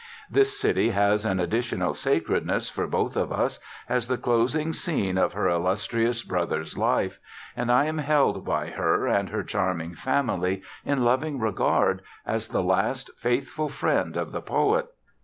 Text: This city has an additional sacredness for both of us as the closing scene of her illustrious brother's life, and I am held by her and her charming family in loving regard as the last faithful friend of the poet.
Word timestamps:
This 0.31 0.59
city 0.59 0.89
has 0.89 1.25
an 1.25 1.39
additional 1.39 1.93
sacredness 1.93 2.67
for 2.67 2.87
both 2.87 3.15
of 3.15 3.31
us 3.31 3.59
as 3.87 4.07
the 4.07 4.17
closing 4.17 4.73
scene 4.73 5.15
of 5.15 5.33
her 5.33 5.47
illustrious 5.47 6.23
brother's 6.23 6.75
life, 6.75 7.19
and 7.55 7.71
I 7.71 7.85
am 7.85 7.99
held 7.99 8.43
by 8.43 8.71
her 8.71 9.05
and 9.05 9.29
her 9.29 9.43
charming 9.43 9.93
family 9.93 10.63
in 10.83 11.05
loving 11.05 11.37
regard 11.39 12.01
as 12.25 12.47
the 12.47 12.63
last 12.63 13.11
faithful 13.19 13.69
friend 13.69 14.17
of 14.17 14.31
the 14.31 14.41
poet. 14.41 14.87